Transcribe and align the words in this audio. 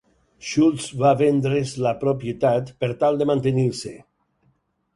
Shultz 0.51 0.87
va 1.01 1.11
vendre's 1.19 1.73
la 1.87 1.93
propietat 2.05 2.73
per 2.81 2.91
tal 3.05 3.21
de 3.23 3.31
mantenir-se. 3.33 3.95